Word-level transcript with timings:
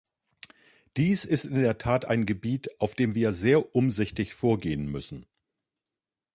Dies 0.97 1.25
ist 1.25 1.45
in 1.45 1.61
der 1.61 1.77
Tat 1.77 2.05
ein 2.05 2.25
Gebiet, 2.25 2.81
auf 2.81 2.95
dem 2.95 3.13
wir 3.13 3.33
sehr 3.33 3.75
umsichtig 3.75 4.33
vorgehen 4.33 4.87
müssen. 4.87 5.27